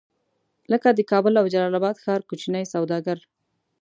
لکه 0.71 0.87
د 0.91 0.99
کابل 1.11 1.33
او 1.41 1.45
جلال 1.53 1.73
اباد 1.79 1.95
ښار 2.03 2.21
کوچني 2.29 2.63
سوداګر. 2.73 3.17